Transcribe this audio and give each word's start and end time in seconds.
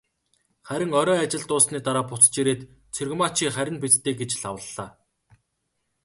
Харин 0.67 0.91
орой 0.99 1.19
ажил 1.25 1.43
дууссаны 1.49 1.79
дараа 1.85 2.05
буцаж 2.09 2.35
ирээд, 2.41 2.61
"Цэрэгмаа 2.93 3.29
чи 3.35 3.43
харина 3.55 3.79
биз 3.83 3.95
дээ" 4.03 4.13
гэж 4.21 4.31
лавлалаа. 4.43 4.89